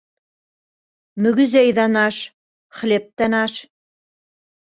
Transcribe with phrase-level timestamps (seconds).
[1.25, 2.23] Мөгәзәй ҙә наш,
[2.81, 3.61] хлеб тә наш.